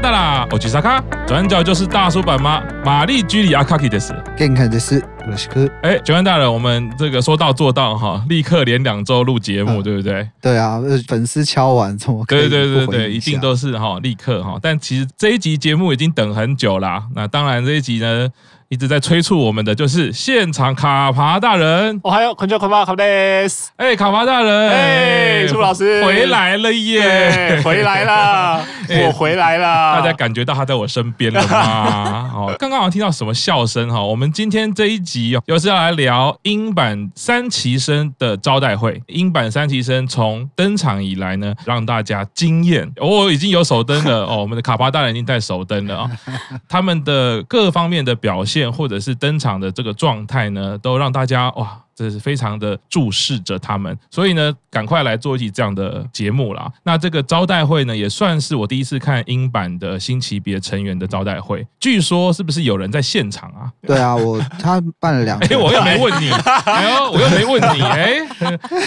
[0.00, 2.62] 手工马卡达拉，我去萨卡，转角就是大叔版妈？
[2.84, 5.68] 玛丽居里阿卡基的斯，健康的是罗西克。
[5.82, 10.26] 哎，九安大人，我们这个说到做到哈，立刻连两周录节目，嗯、对不对？
[10.40, 12.48] 对啊，粉丝敲完怎么可以？
[12.48, 14.58] 对对对对，一定都是哈，立刻哈。
[14.60, 17.04] 但其实这一集节目已经等很久啦。
[17.14, 18.28] 那当然这一集呢。
[18.72, 23.02] 一直在催促我们的就是现场卡帕大人，我还有孔雀卡帕卡德
[23.48, 28.64] 斯，哎，卡帕大人，哎，朱老师回来了耶，回来了，
[29.04, 32.30] 我回来了，大家感觉到他在我身边了吗？
[32.32, 39.02] 哦，刚刚好像听到什么笑声哈，我们今天这一集又是要来聊英版三旗生的招待会。
[39.08, 46.10] 英版三旗生从登场以来呢，让大家惊艳，哦，已经有手灯了 哦，我们的卡巴大人已经带手灯了啊，
[46.68, 48.60] 他们的各方面的表现。
[48.70, 51.78] 或者是登场的这个状态呢，都让大家哇。
[51.94, 56.70] 这是非常的注视着他们，所以呢，赶快来做一集这样的节目啦。
[56.82, 61.66] 那这个招待会呢，也算是我第一次看英版的新级别成员的招待会。
[61.78, 63.70] 据说是不是有人在现场啊？
[63.86, 68.16] 对啊，我他办了两天，哎，我又没问你，哎呦，我又没问你，哎，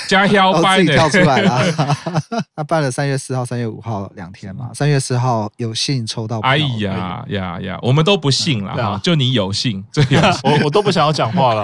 [0.07, 1.95] 加标班的，自己跳出来了。
[2.55, 4.69] 他办了三月四号、三月五号两天嘛。
[4.73, 11.63] 三月四号有幸抽到，哎呀呀呀，我们都不信了哈，就你有幸，这样 我我都不想要讲话了。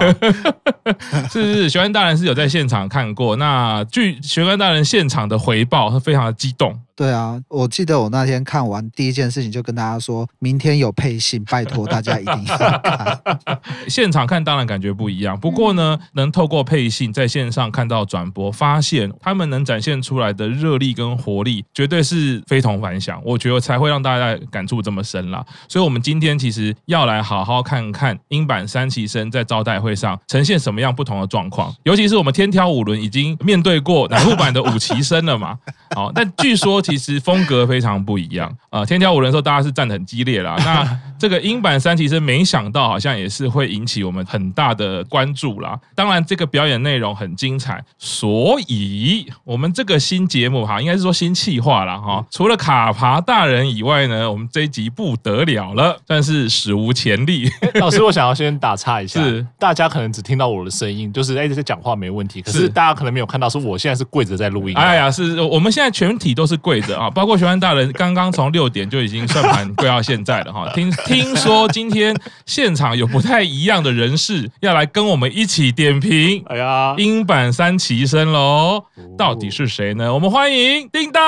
[1.30, 3.36] 是是是，玄关大人是有在现场看过。
[3.36, 6.80] 那据玄关大人现场的回报，他非常的激动。
[7.00, 13.60] 对啊，我记得我那天看完第一件事情，就跟大家说，明天有配信，拜托大家一定要看。
[13.88, 23.18] 现场看当然感觉不一样，不过呢，能透过配信在线上看到转播，发现他们能展现出来的热力跟活力，绝对是非同凡响。
[23.24, 25.42] 我觉得才会让大家感触这么深啦。
[25.70, 35.56] 所以，我们今天其实要来好好看看英版三期生在招待会上呈现什么样不同的状况，尤其是我们天挑五轮已经面对过南木版的五期生了嘛。
[35.94, 36.82] 好，但据说。
[36.90, 38.84] 其实风格非常不一样啊！
[38.84, 40.56] 天挑五人的时候，大家是战得很激烈啦。
[40.64, 45.78] 那这个英版三其实，没想到好像也是会引起我们很大的关注啦。
[45.94, 52.24] 当然，这个表演内容很精彩，所以我们这个新节目哈，应该是说新企划了哈。
[52.30, 57.48] 除了卡爬大人以外呢，我们这一集不得了了，但是史无前例。
[57.74, 62.42] 老师，我想要先打岔一下， 是大家可能只听到我的声音，就是哎，这讲话没问题。
[62.42, 64.76] 可是大家可能没有看到，是我现在是跪着在录音。
[64.76, 66.79] 哎呀，是我们现在全体都是跪。
[66.97, 70.71] 啊，包括玄幻大人刚刚从六点就已经算盘跪到现在了哈。
[70.73, 72.15] 听听说今天
[72.45, 76.43] 现场有不太一样的人士要来跟我们一起点评。
[76.47, 78.85] 哎呀，英版三期生喽，
[79.17, 80.13] 到底是谁呢？
[80.13, 81.21] 我们欢迎叮当。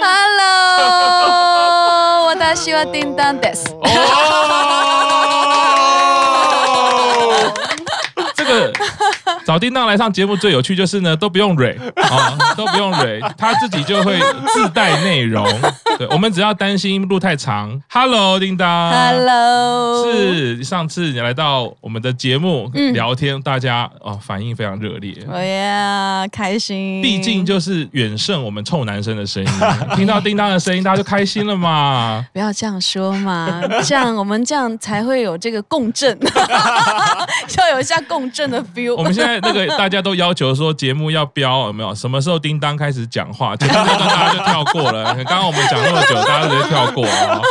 [0.00, 1.02] Hello，
[2.54, 3.72] 私は叮当です。
[9.47, 14.19] 找叮当来上节目最有趣就是呢，都不用蕊啊， 都不用蕊，他自己就会
[14.53, 15.47] 自带内容。
[15.97, 17.81] 对，我们只要担心路太长。
[17.89, 18.91] Hello，叮当。
[18.91, 20.11] Hello。
[20.11, 25.15] 是上次你来到我们的节目聊天，大家哦反应非常热烈。
[25.31, 27.01] 哎呀，开心。
[27.01, 29.49] 毕竟就是远胜我们臭男生的声音，
[29.95, 32.25] 听到叮当的声音，大家就开心了嘛。
[32.33, 36.19] 不要这样说嘛，这样我们这样才会有这个共振，
[37.57, 38.93] 要有一下共振的 feel。
[38.93, 39.36] 我们现在。
[39.41, 41.93] 那个大家都要求说节目要标有没有？
[41.95, 43.55] 什么时候叮当开始讲话？
[43.55, 45.13] 前面那段大家就跳过了。
[45.23, 47.41] 刚刚我们讲那么久，大家直接跳过了。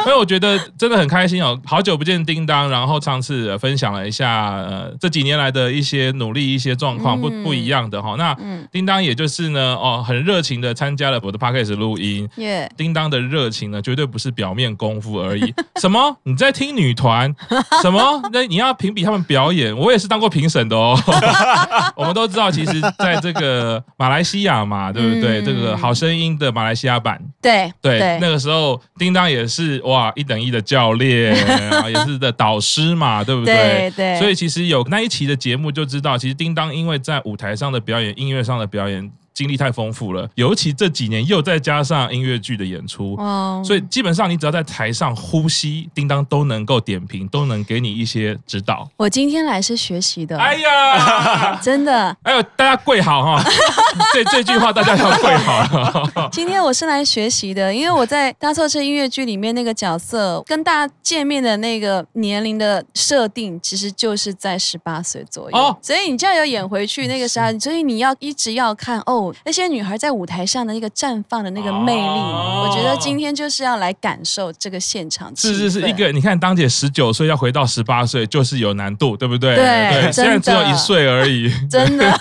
[0.06, 8.14] 因为我觉得真的很开心哦，好久不见叮当，然后上次分享了一下呃这几年来的一些努力、一些状况不不一样的哈。
[8.16, 8.36] 那
[8.72, 12.28] 叮当也就是呢哦很热情的参加了我的 podcast 录音。
[12.76, 15.52] 叮当的热情呢绝对不是表面功夫而已。
[15.80, 16.16] 什么？
[16.22, 17.34] 你在听女团？
[17.82, 18.22] 什么？
[18.32, 19.76] 那你要评比他们表演？
[19.76, 20.98] 我也是当过评审的哦。
[21.96, 25.42] 我们都知道，其实在这个马来西亚嘛，对不对？
[25.42, 29.80] 这个好声音的马来西亚版，对对，那个时候叮当也是。
[29.90, 31.34] 哇，一等一的教练
[31.70, 33.54] 啊，也是的导师嘛，对不对？
[33.94, 34.18] 对对。
[34.18, 39.10] 所以其实有那一期的节目就知道，其实叮当因为在舞台上的表演、音乐上的表演。
[39.32, 43.64] 经历太丰富了，尤其这几年又再加上音乐剧的演出，Wow.
[43.64, 48.88] 所以基本上你只要在台上呼吸，叮当都能够点评，都能给你一些指导。
[48.96, 53.44] 我今天来是学习的，哎呀， 真的，哎呦，大家跪好哈，
[54.12, 56.28] 这这句话大家要跪好。
[56.30, 69.19] 今天我是来学习的，因为我在搭错车音乐剧里面那个角色，跟大家见面的那个年龄的设定，其实就是在十八岁左右，哦，所以你就要有演回去那个时候，所以你要一直要看哦。
[69.44, 75.34] 那些女孩在舞台上的那个绽放的那个魅力，哦、我觉得今天就是要来感受这个现场。
[75.36, 79.56] 是是是，一个你看，当姐十九岁要回到十八岁，就是有难度，对不对？
[79.56, 82.10] 对，对，现在只有一岁而已，真的。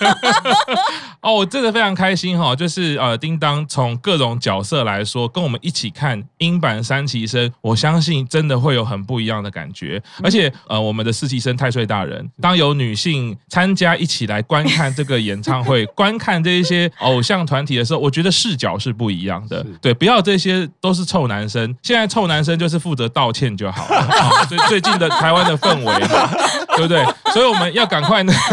[1.21, 10.01] 哦，我真的非常开心哈、哦，就是呃，叮当从各种角色来说，跟我们一起看英版三期生，我相信真的会有很不一样的感觉。
[10.23, 19.65] 而且呃，我们的四期生太岁大人，当有女性参加一起来观看这个演唱会， 观看这一些偶像团体的时候，我觉得视角是不一样的。
[19.81, 23.99] 对，不要这些都是臭男生，现在臭男生就是负责道歉就好了。
[24.09, 26.07] 哦、所以最近的台湾的氛围，
[26.75, 27.03] 对不对？
[27.33, 28.33] 所以我们要赶快呢。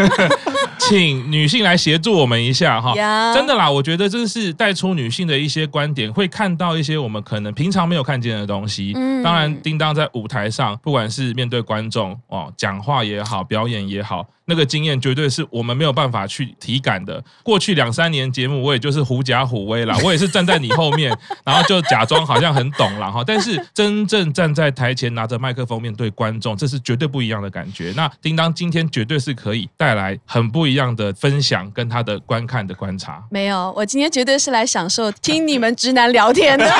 [0.79, 2.93] 请女性来协助我们一下哈
[3.35, 8.93] 真的啦，我觉得这是带出女性的一些观点，会看到一些我们可能平常没有看见的东西。
[8.94, 14.25] 嗯，当然，叮当在舞台上，不管是面对观众哦，讲话也好，表演也好。
[14.46, 17.22] 那个经验绝对是我们没有办法去体感的。
[17.43, 23.22] 过去两三年节目，我也就是狐假虎威啦， 我也是站在你后面， 然后就假装好像很懂了哈。
[23.26, 27.93] 但是真正站在台前拿着麦克风面对观众，这是绝对不一样的感觉。
[27.96, 33.22] 那叮当今天绝对是可以带来很不一样的分享跟他的观看的观察。
[33.31, 36.64] 没有，我今天绝对是来享受听你们直男聊天的。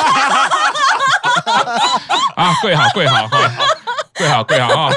[2.37, 3.65] 啊，跪好，跪好，跪好。
[4.17, 4.93] 跪好，跪好啊！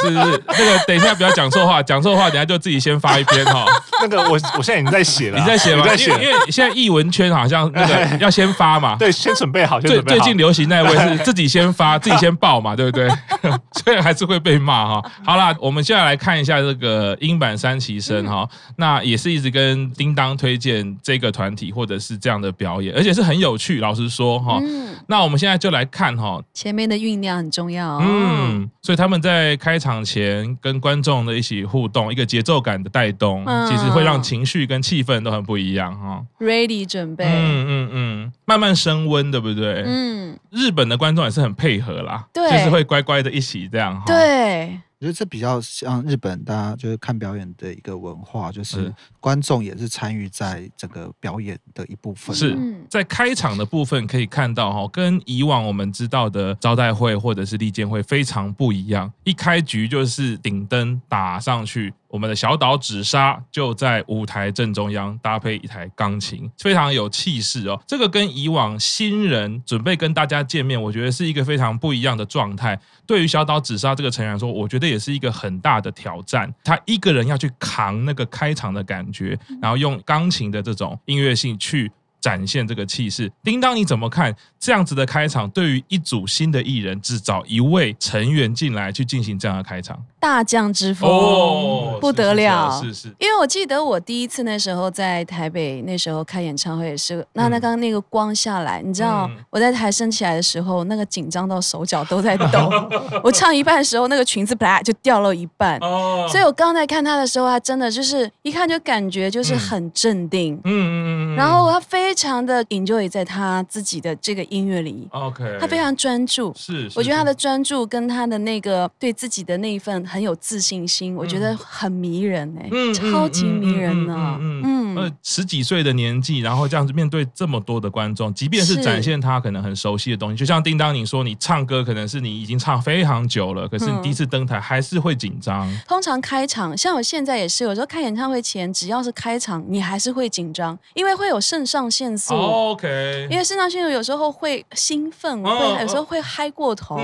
[0.00, 3.66] 是是，那个等一下不要讲错话，讲错话等下就自己先发一篇哈。
[4.00, 5.84] 那个我我现在已经在写了，你在写吗？
[5.84, 8.96] 在写，因为现在艺文圈好像那个要先发嘛。
[8.96, 9.80] 对，先准备好。
[9.80, 13.08] 最最近流行那位是自己先发，自己先报嘛，对不对？
[13.84, 15.10] 所以还是会被骂哈。
[15.24, 23.80] 好啦，我们现在来看一下这个英版三旗生哈，那也是一直跟叮当推荐这个团体或者是这样的表演，而且是很有趣。
[23.80, 24.60] 老实说哈，
[25.08, 27.98] 那我们现在就来看哈，前面的酝酿很重要。
[28.02, 28.59] 嗯。
[28.82, 36.24] 所以他们在开场前跟观众的一起互动，一个节奏感的带动，嗯、其实会让情绪跟气氛都很不一样哈。
[36.40, 39.84] Ready 准备，嗯嗯嗯，慢慢升温，对不对？
[39.86, 44.02] 嗯，日本的观众也是很配合啦，对，就是会乖乖的一起这样。
[44.06, 44.80] 对。
[45.00, 52.36] 我觉得这比较像日本，大家就是看表演的一个文化，就是观众也是参与在整个表演的一部分。
[52.36, 52.54] 是
[52.86, 59.10] 在开场的部分可以看到哈，跟以往我们知道的招待会或者是利剑会非常不一样。
[59.24, 61.94] 一开局就是顶灯打上去。
[62.10, 67.80] 我们的小岛紫砂就在舞台正中央，搭配一台钢琴，非常有气势哦。
[67.86, 72.78] 这个跟以往新人准备跟大家见面，我觉得是一个非常不一样的状态。
[73.06, 76.52] 对于小岛紫砂这个成员来说，我觉得也是一个很大的挑战。
[76.64, 81.90] 他一个人要去扛那个开场的感觉，然后用钢琴的这种音乐性去。
[82.20, 85.48] 展现这个气势，叮当你怎么看这样子的开场？
[85.50, 93.14] 对于一组新的艺人，只找一位成员进来去进行这样的开场，大将之风哦，不得了，是是，是，是是。
[93.18, 102.70] 因为我记得我第一次那时候在台北，那时候开演唱会也是，那那刚刚那个光下来，嗯、你知道我在台升起来的时候，那个紧张到手脚都在抖。
[103.24, 112.09] 我唱一半的时候，那个裙子啪就掉了一半，哦，所以我刚才看他的时候，他真的就是一看就感觉就是很镇定，嗯嗯嗯，然后他非。
[112.10, 124.60] 非常的 enjoy 在他自己的这个音乐里，OK，他非常专注，是，是，我觉得他的专注跟他的那个对自己的那一份很有自信心，嗯、我觉得很迷人哎，嗯、超级迷人呢，嗯，
[124.94, 135.70] 嗯，呃，十几岁的年纪，然后这样子面对这么多的观众，即便是展现他可能很熟悉的东西，就像叮当你说，你唱歌可能是你已经唱非常久了，可是你第一次登台还是会紧张。
[135.70, 142.00] 嗯、通常开场，像我现在也是，有时候开演唱会前，只要是开场，你还是会紧张，因为会有肾上腺。
[142.00, 146.98] 腺素，OK，因为肾上腺素有时候会兴奋，会有时候会嗨过头，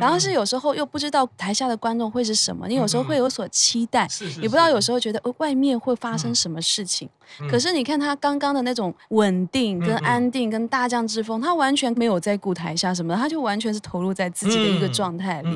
[0.00, 4.08] 然后是有时候又不知道台下的观众会是什么，你有时候会有所期待，
[4.40, 7.08] 也不知道有时候觉得呃外面会发生什么事情。
[7.48, 15.50] 可是你看他刚刚的那种稳定、跟安定、跟大将之风，他完全没有在顾台下什么，他就完全是投入在自己的一个状态里。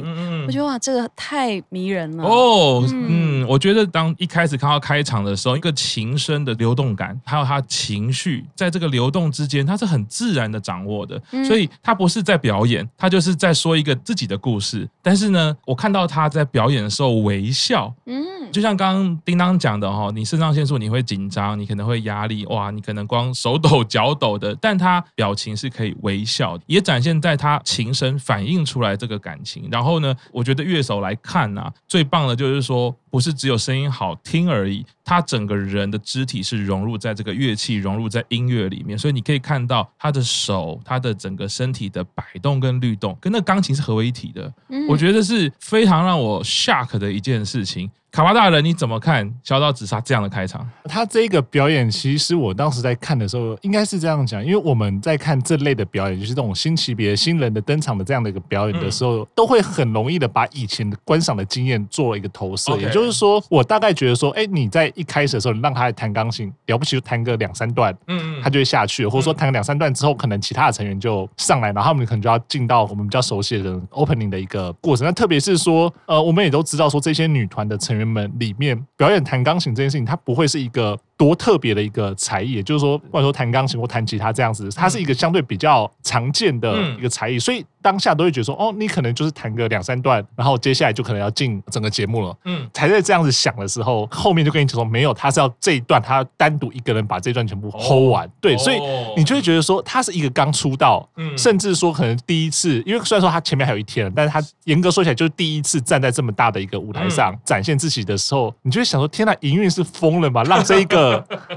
[0.46, 2.84] 我觉得哇，这个太迷人了哦。
[2.92, 8.70] 嗯，我觉得当一开始看到开场的时候，一个琴声的流动感，还有他情绪在。
[8.76, 14.86] 这个流动之间，他是很自然的掌握的，所以他不是在表演，他就是在说一个自己的故事。
[15.00, 29.68] 但是呢，我看到他在表演的时候微笑，嗯，就像刚刚叮当讲的哈，你肾上腺素你会紧张，你可能会压力，哇，你可能光手抖脚抖的，但他表情是可以微笑，也展现在他琴声反映出来这个感情。
[29.70, 44.52] 然后呢，我觉得乐手来看呐，最棒的就是说，不是只有声音好听而已，他整个人的肢体是融入在这个乐器，融入在音乐里面，所以你可以看到他的手，他的整个身体的摆动跟律动，跟那钢琴是合为一体的。
[44.88, 47.90] 我觉得是非常让我 shock 的一件事情。
[48.16, 50.66] 卡巴大人你怎么看小岛紫砂这样的开场？
[50.84, 62.74] 他这个表演，其实我当时在看的时候，应该是这样讲，因为我们在看这类的表演，就是这种新级别新人的登场的这样的一个表演的时候，嗯、都会很容易的把以前的观赏的经验做了一个投射。
[62.78, 75.04] 也就是说，我大概觉得说，哎，你在一开始的时候，你让他来弹钢琴，了不起就弹个两三段，嗯嗯，他就会下去，或者说弹个两三段之后，可能其他的成员就上来，然后他们可能就要进到我们比较熟悉的 opening 的一个过程。
[75.04, 80.98] 那特别是说，呃，我们也都知道说，这些女团的成员们里面表演弹钢琴这件事情，它不会是一个。
[81.16, 92.36] 多特别的一个才艺，也就是说，或者说弹钢琴或弹吉他这样子，它是一个相对比较常见的一个才艺，所以当下都会觉得说，哦，你可能就是弹个两三段，然后接下来就可能要进整个节目了。
[92.44, 98.30] 嗯，才在这样子想的时候，后面就跟你讲说，没有，他是要这一段，他单独一个人把这一段全部 hold 完。
[98.40, 98.78] 对，所以
[99.16, 101.08] 你就会觉得说，他是一个刚出道，
[101.38, 110.42] 甚至说可能第一次，因为虽然说他前面还有一天，但是他严格说起来就是第一次站在这么大的一个舞台上展现自己的时候，你就会想说，天呐，营运是疯了吗？
[110.44, 111.05] 让这一个。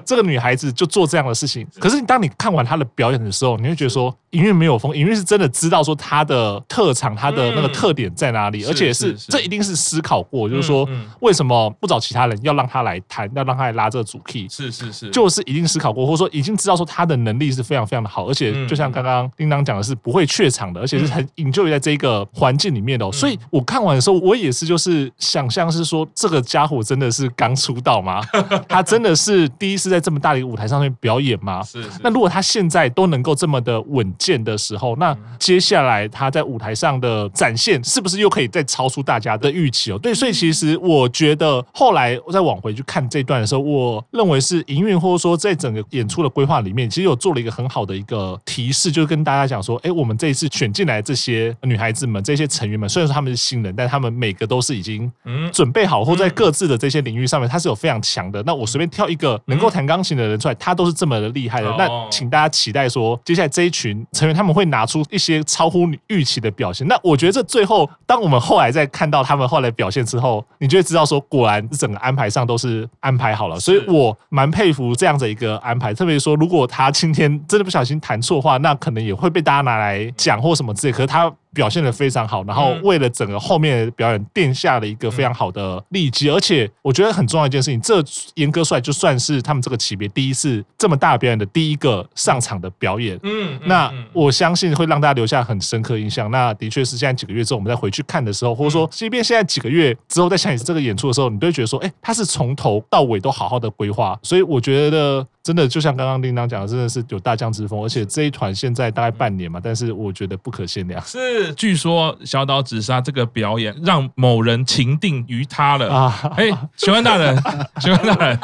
[0.06, 10.88] 这个女孩子就做这样的事情，可是当你看完她的表演的时候，你会觉得说，营运没有疯，营运是真的知道说她的特长，她的那个特点在哪里，而且是这一定是思考过，就是说
[11.22, 28.22] 为什么不找其他人，要让她来弹，要让她来拉这个主 key，是是是，就是一定思考过，或者说已经知道说她的能力是非常非常的好，而且就像刚刚叮当讲的是不会怯场的，而且是很 enjoy 在这个环境里面的，所以我看完的时候，我也是就是想象是说，这个家伙真的是刚出道吗？
[28.68, 29.80] 他真的是第一。
[29.80, 31.64] 次在这么大的一个舞台上面表演吗？
[31.64, 31.90] 是，是。
[32.04, 39.98] 那如果他现在都能够这么的稳健的时候，那接下来他在舞台上的展现，是不是又可以再超出大家的预期哦？
[39.98, 55.10] 对，所以其实我觉得后来我再往回去看这段的时候，我认为是营运或者说在整个演出的规划里面，其实有做了一个很好的一个提示，就是跟大家讲说，哎，我们这一次选进来这些女孩子们，这些成员们，虽然说他们是新人，但他们每个都是已经
[55.54, 58.44] 准备好，或在各自的这些领域上面，他是有非常强的。
[58.44, 59.70] 那我随便挑一个能够。
[59.70, 61.70] 弹钢琴的人出来，他都是这么的厉害的。
[61.78, 66.88] 那请大家期待说，接下来这一群成员他们会拿出一些超乎你预期的表现。
[66.88, 73.60] 那我觉得这最后，当我们后来再看到他们后来表现之后，你就会知道说，果然整个安排上都是安排好了。
[73.60, 75.94] 所以我蛮佩服这样的一个安排。
[75.94, 80.92] 特别说，如果他今天真的不小心弹错的话，那可能也会被大家拿来讲或什么之类。
[80.92, 81.32] 可是他。
[81.54, 88.04] 表现的非常好，然后为了整个后面的表演奠下了一个非常好的利基，而且我觉得很重要一件事情，这
[88.36, 93.20] 严格帅就算是他们这个级别第一次这么大表演的第一个上场的表演。
[93.24, 96.30] 嗯，那我相信会让大家留下很深刻印象。
[96.30, 104.18] 那的确是现在几个月之后，我们再回去看的时候，或者说即便现在几个月之后再想起这个演出的时候，你都会觉得说，哎，他是从头到尾都好好的规划。
[104.22, 105.26] 所以我觉得。
[105.50, 111.04] 真的就像刚刚叮当讲的，真的是有大将之风，而且这一团现在大概半年嘛，但是我觉得不可限量。
[111.04, 116.32] 是，据说小岛紫砂这个表演让某人情定于他了啊！
[116.38, 116.46] 哎，
[116.78, 117.36] 询问大人，
[117.82, 118.40] 询问大人，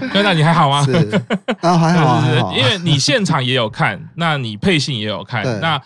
[0.00, 0.84] 询问大人，你还好吗？
[0.84, 0.92] 是
[1.62, 2.52] 啊，还好，还好。
[2.54, 5.80] 因为你现场也有看，那你配信也有看，那。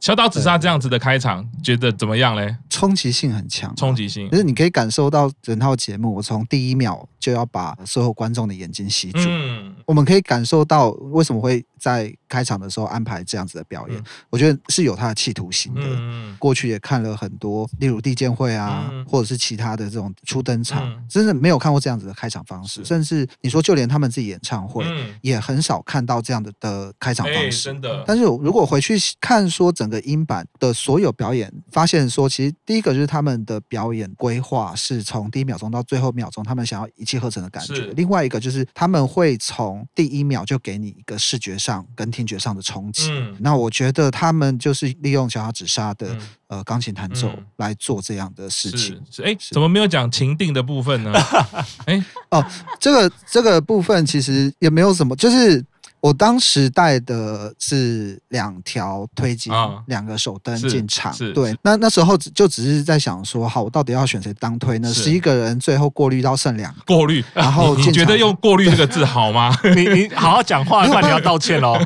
[0.00, 2.54] 小岛紫砂这样子的开场，觉得怎么样嘞？
[2.70, 9.18] 冲击性很强，冲击性就是你可以感受到整套节目，我从第一秒就要把所有观众的眼睛吸住。
[9.26, 15.80] 嗯，我们可以感受到为什么会在开场的时候安排这样子的表演，我觉得是有他的企图心的。
[15.82, 22.84] 嗯，过去也看了很多，例如地见会啊，或者是其他的这种初登场，真的没有看过这样子的开场方式。
[22.84, 24.84] 甚至你说，就连他们自己演唱会，
[25.22, 27.64] 也很少看到这样的的开场方式。
[27.64, 28.04] 真的。
[28.06, 37.86] 但是如果回去看说整个音版的所有表演，发现说，其实第一个就是他们的表演规划是从第一秒钟到最后秒钟，他们想要一气呵成的感觉。
[37.96, 43.10] 另外一个就是他们会从第一秒就给你一个视觉上跟听觉上的冲击。
[43.10, 49.00] 嗯、那我觉得他们就是利用小小紫砂的、嗯、呃钢琴弹奏来做这样的事情。
[49.10, 51.12] 是，哎，怎么没有讲情定的部分呢？
[51.86, 52.44] 哎，哦，
[52.80, 55.64] 这个这个部分其实也没有什么，就是。
[56.00, 59.50] 我当时带的是两条推机，
[59.86, 61.14] 两个手灯进场。
[61.34, 64.92] 对，那那时候就只是在想说，好，我到底要选谁当推呢？
[64.92, 66.80] 十一个人最后过滤到剩两个。
[66.86, 69.54] 过滤，然后你觉得用“过滤”这个 字好吗？
[69.74, 71.76] 你你好好讲话，不然你要道歉哦。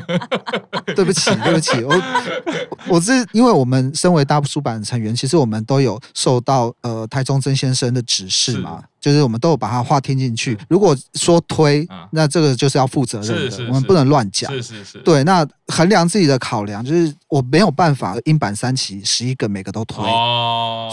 [0.95, 2.01] 对不起，对不起，我
[2.87, 8.83] 我是因为我们身为大出版成员，其实我们都有受到呃台中曾先生的指示嘛。
[9.03, 10.57] 就是我们都有把他话听进去。
[10.69, 14.49] 如果说推，那这个就是要负责任的，我们不能乱讲。
[14.53, 14.97] 是是是。
[14.99, 20.01] 对，那衡量自己的考量，就是我没有办法音版三期十一个每个都推，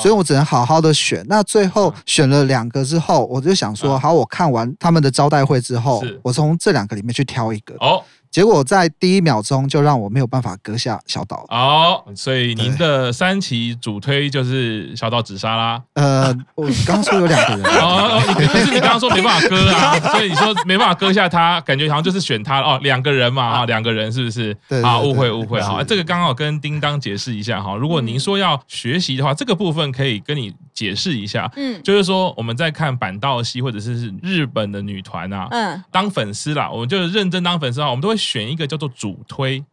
[0.02, 1.24] 所以我只能好好的选。
[1.28, 7.76] 那最后选了两个之后，我就想说，好，我看完他们的招待会之后，我从这两个里面去挑一个。
[7.78, 8.02] 哦。
[8.30, 11.44] 结果在第一秒钟就让我没有办法割下小岛。
[11.48, 15.82] 哦，所以您的三期主推就是小岛紫砂啦。
[15.94, 17.64] 呃，我刚刚说有两个人。
[17.80, 24.56] 哦，你可是你刚刚说没办法割啊，所以你说没办法割下他，感觉好像就是选他哦，两个人嘛啊，两个人是不是？
[24.68, 27.74] 对，啊，误会误会哈，这个刚好跟叮当解释一下哈。
[27.74, 31.52] 如果您说要学习的话，这个部分可以跟你解释一下。
[31.56, 38.16] 嗯，就是说我们在看板道系或者是日本的女团啊，嗯，当粉丝啦，我们就认真当粉丝的话，我们都会。
[38.30, 39.64] 选一个叫做主推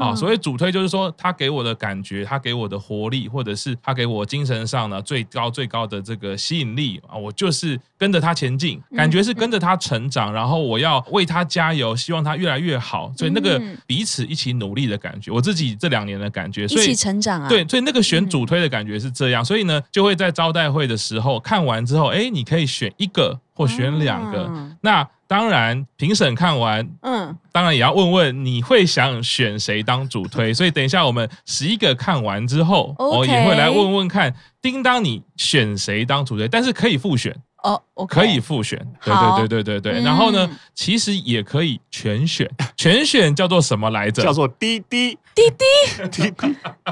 [0.00, 24.48] 啊，所谓主推就是说，他给我的感觉，他给我的活力，或者是他给我精神上呢最高最高的这个吸引力啊，我就是跟着他前进，感觉是跟着他成长，然后我要为他加油，希望他越来越好，所以那个彼此一起努力的感觉，我自己这两年的感觉，所以一起成长啊，对，所以那个选主推的感觉是这样，所以呢，就会在招待会的时候看完之后，哎，你可以选一个或选两个，
[24.82, 25.08] 那。
[25.28, 30.54] 当然，评审看完，嗯，当然也要问问你会想选谁当主推。
[30.54, 34.32] 所以等一下我们十一个看完之后，我也会来问问看，
[34.62, 36.46] 叮当你选谁当主推？
[36.46, 37.36] 但是可以复选
[37.94, 40.02] 哦，可以复选，对对对对对对。
[40.02, 44.22] 然后呢，其实也可以全选，全选叫做什么来着？
[44.22, 45.64] 叫做滴滴滴滴
[46.10, 46.30] 滴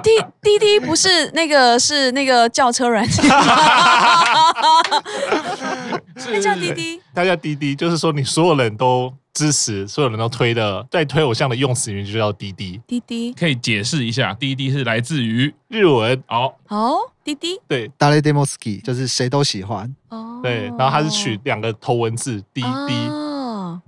[0.02, 3.24] 滴滴滴，不是那个是那个叫车软件。
[6.26, 12.79] 那叫滴滴，它叫滴滴，就是说你所有人都支持，所有人都推的，在推偶像的用词里面就叫滴滴。
[12.87, 16.21] 滴滴可以解释一下，滴滴是来自于日文。
[16.25, 19.95] 好，哦，滴滴，对，谁でも好き，就是谁都喜欢。
[20.09, 23.22] 哦，对，然后它是取两个头文字，滴滴。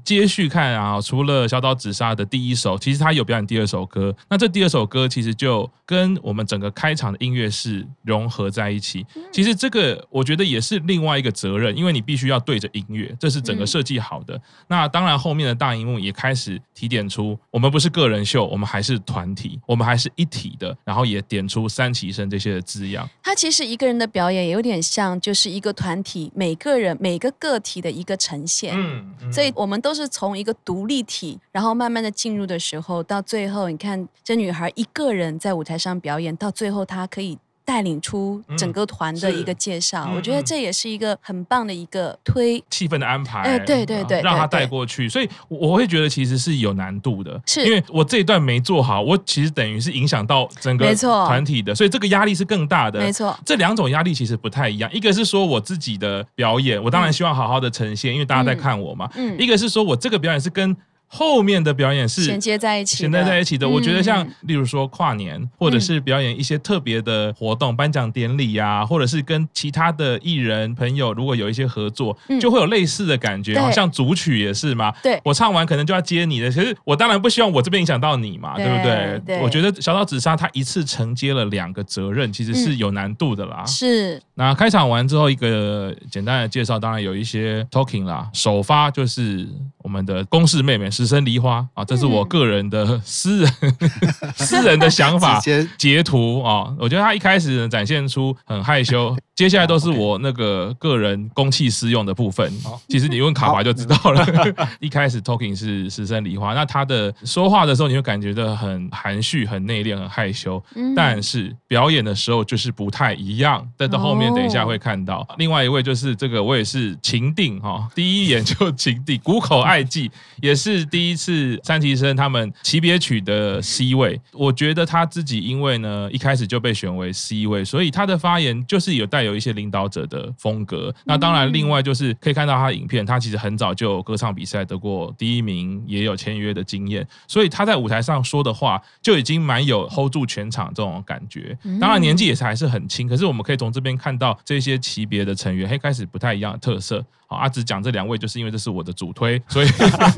[0.07, 4.15] 接续看啊，除了小岛紫砂的第一首，其实他有表演第二首歌。
[4.31, 9.05] 那这第二首歌其实就跟我们整个开场的音乐是融合在一起。
[9.33, 14.41] 其实这个我觉得也是另外一个责任，因为你必须要对着音乐，这是整个设计好的。
[14.69, 20.77] 那当然后面的大荧幕也开始提点出，我们不是个人秀，我们还是团体，我们还是一体的。
[20.85, 23.09] 然后也点出三期生这些的字样。
[23.23, 28.73] 他其实一个人的表演有点像，就是一个团体每个人每个个体的一个呈现。
[28.77, 29.81] 嗯，嗯，所以我们。
[29.87, 37.39] 都是从一个独立体，然后慢慢的进入的时候，到最后，你看这女孩一个人在舞台上表演，到最后她可以。
[37.67, 43.41] 带领出整个团的一个介绍，嗯、我觉得这也是一个很棒的一个推气氛的安排。
[43.41, 53.01] 哎，对对对，让他带过去，所以我会觉得其实是有难度的，是因为我这一段没做好，我其实等于是影响到整个团体的，所以这个压力是更大的。
[53.01, 59.11] 没错，这两种压力其实不太一样，一个是说我自己的表演，我当然希望好好的呈现，因为大家在看我嘛。
[59.17, 60.77] 嗯，一个是说我这个表演是跟。
[61.09, 63.69] 后面的表演是衔接在一起，衔接在一起的。
[63.69, 73.59] 我觉得像，例如说跨年，或者是表演一些特别的活动，颁奖典礼呀，或者是跟其他的艺人朋友，如果有一些合作，就会有类似的感觉。
[73.61, 79.41] 好像组曲也是嘛，对，我唱完可能就要接你的，其实我当然不希望我这边影响到你嘛，对不对？
[79.41, 83.65] 我觉得小岛紫砂他一次承接了两个责任，其实是有难度的啦。
[83.65, 84.21] 是。
[84.35, 88.29] 那开场完之后，一个简单的介绍，当然有一些 talking 啦。
[88.35, 90.91] 首发就是我们的公式妹妹。
[90.97, 93.91] 石生梨花啊，这是我个人的私人、嗯、
[94.35, 95.39] 私人的想法
[95.77, 99.15] 截图啊，我觉得他一开始展现出很害羞。
[99.37, 102.51] 接下来都是我那个个人公器私用的部分。
[102.89, 104.27] 其实你问卡牌就知道了。
[104.81, 110.63] 一开始 talking 是石森梨花，那他的说话的时候，你会感觉到很含蓄、很内敛、很害羞。
[110.97, 113.63] 但是表演的时候就是不太一样。
[113.77, 124.19] 但到后面等一下会看到，另外一位就是这个，我也是情定哈，第一眼就情定，谷口爱纪也是第一次三期生他们级别曲的 C 位。
[124.33, 129.26] 我觉得他自己因为呢一开始就被选为 C 位，所以他的发言就是有带。
[129.27, 141.57] 有一些领导者的风格，那当然，另外就是可以看到他的影片，他其实很早就有歌唱比赛得过第一名，也有签约的经验，所以他在舞台上说的话就已经蛮有 hold 住全场这种感觉。
[141.81, 147.05] 当然年纪也是还是很轻，可是我们可以从这边看到这些级别的成员，嘿，开始不太一样的特色。
[147.27, 149.67] 好，阿紫讲这两位，就是因为这是我的主推，所以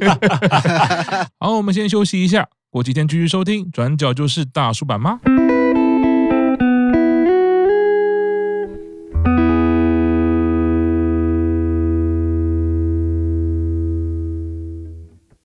[1.40, 3.71] 好，我们先休息一下，过几天继续收听。
[3.71, 5.18] 转角就是大叔版吗？